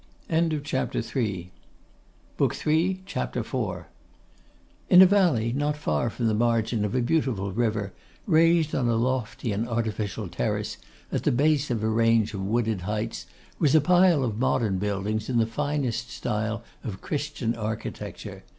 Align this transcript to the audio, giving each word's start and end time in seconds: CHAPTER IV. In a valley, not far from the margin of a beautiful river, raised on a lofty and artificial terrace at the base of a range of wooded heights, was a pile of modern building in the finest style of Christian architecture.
CHAPTER 0.63 0.97
IV. 0.97 1.45
In 2.43 2.49
a 4.89 5.05
valley, 5.05 5.53
not 5.53 5.77
far 5.77 6.09
from 6.09 6.25
the 6.27 6.33
margin 6.33 6.83
of 6.83 6.95
a 6.95 7.01
beautiful 7.03 7.51
river, 7.51 7.93
raised 8.25 8.73
on 8.73 8.87
a 8.87 8.95
lofty 8.95 9.51
and 9.51 9.69
artificial 9.69 10.27
terrace 10.27 10.77
at 11.11 11.21
the 11.23 11.31
base 11.31 11.69
of 11.69 11.83
a 11.83 11.87
range 11.87 12.33
of 12.33 12.41
wooded 12.43 12.81
heights, 12.81 13.27
was 13.59 13.75
a 13.75 13.79
pile 13.81 14.23
of 14.23 14.39
modern 14.39 14.79
building 14.79 15.21
in 15.27 15.37
the 15.37 15.45
finest 15.45 16.09
style 16.09 16.63
of 16.83 16.99
Christian 17.01 17.53
architecture. 17.55 18.41